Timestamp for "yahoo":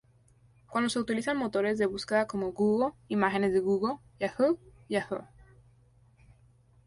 4.19-4.57, 4.89-5.27